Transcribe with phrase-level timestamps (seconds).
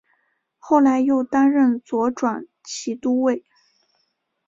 [0.57, 3.45] 后来又担任左转骑都尉。